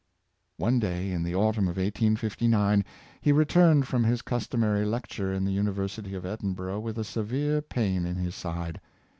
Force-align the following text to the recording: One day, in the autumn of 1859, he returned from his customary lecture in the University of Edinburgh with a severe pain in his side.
One 0.57 0.79
day, 0.79 1.11
in 1.11 1.21
the 1.21 1.35
autumn 1.35 1.65
of 1.67 1.77
1859, 1.77 2.83
he 3.21 3.31
returned 3.31 3.87
from 3.87 4.03
his 4.03 4.23
customary 4.23 4.83
lecture 4.83 5.31
in 5.31 5.45
the 5.45 5.53
University 5.53 6.15
of 6.15 6.25
Edinburgh 6.25 6.79
with 6.79 6.97
a 6.97 7.03
severe 7.03 7.61
pain 7.61 8.07
in 8.07 8.15
his 8.15 8.33
side. 8.33 8.81